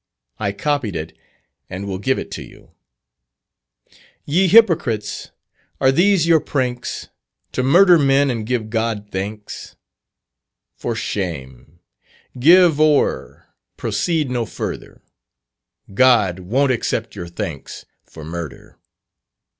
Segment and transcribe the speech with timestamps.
[0.39, 1.15] I copied it
[1.69, 2.71] and will give it to you:
[4.25, 5.29] "Ye hypocrites!
[5.79, 7.09] are these your pranks,
[7.51, 9.75] To murder men and give God thanks?
[10.75, 11.81] For shame!
[12.39, 13.45] give o'er,
[13.77, 15.03] proceed no further,
[15.93, 18.79] God won't accept your thanks for murder."